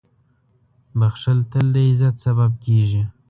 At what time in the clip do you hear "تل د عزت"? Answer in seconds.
1.51-2.15